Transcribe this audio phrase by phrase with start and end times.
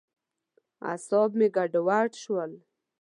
[0.89, 2.51] اعصاب مې ګډوډ شول.